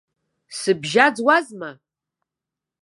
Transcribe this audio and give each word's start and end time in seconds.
Сыбжьаӡуазма! 0.59 1.71